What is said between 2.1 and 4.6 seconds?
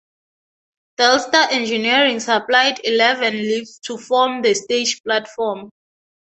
supplied eleven lifts to form the